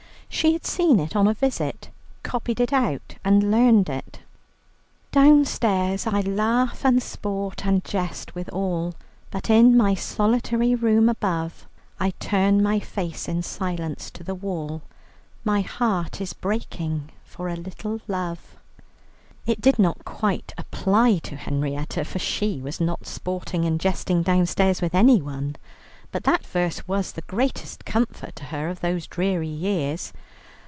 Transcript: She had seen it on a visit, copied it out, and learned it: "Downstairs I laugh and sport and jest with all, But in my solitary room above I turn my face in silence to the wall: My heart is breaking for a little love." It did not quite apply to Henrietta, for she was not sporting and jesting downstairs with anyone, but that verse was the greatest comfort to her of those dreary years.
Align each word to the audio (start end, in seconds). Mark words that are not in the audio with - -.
She 0.33 0.53
had 0.53 0.65
seen 0.65 0.99
it 0.99 1.15
on 1.15 1.27
a 1.27 1.33
visit, 1.35 1.89
copied 2.23 2.59
it 2.61 2.71
out, 2.73 3.15
and 3.23 3.51
learned 3.51 3.89
it: 3.89 4.21
"Downstairs 5.11 6.07
I 6.07 6.21
laugh 6.21 6.83
and 6.85 7.03
sport 7.03 7.65
and 7.65 7.83
jest 7.83 8.33
with 8.33 8.49
all, 8.49 8.95
But 9.29 9.49
in 9.51 9.75
my 9.77 9.93
solitary 9.93 10.73
room 10.73 11.09
above 11.09 11.67
I 11.99 12.11
turn 12.11 12.63
my 12.63 12.79
face 12.79 13.27
in 13.27 13.43
silence 13.43 14.09
to 14.11 14.23
the 14.23 14.33
wall: 14.33 14.81
My 15.43 15.59
heart 15.61 16.19
is 16.21 16.33
breaking 16.33 17.09
for 17.25 17.47
a 17.49 17.57
little 17.57 17.99
love." 18.07 18.55
It 19.45 19.61
did 19.61 19.77
not 19.77 20.05
quite 20.05 20.53
apply 20.57 21.17
to 21.19 21.35
Henrietta, 21.35 22.03
for 22.05 22.19
she 22.19 22.61
was 22.61 22.79
not 22.79 23.05
sporting 23.05 23.65
and 23.65 23.79
jesting 23.79 24.23
downstairs 24.23 24.81
with 24.81 24.95
anyone, 24.95 25.57
but 26.11 26.25
that 26.25 26.45
verse 26.45 26.85
was 26.89 27.13
the 27.13 27.21
greatest 27.21 27.85
comfort 27.85 28.35
to 28.35 28.43
her 28.45 28.67
of 28.67 28.81
those 28.81 29.07
dreary 29.07 29.47
years. 29.47 30.11